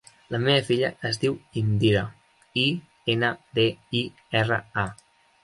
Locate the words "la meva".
0.35-0.61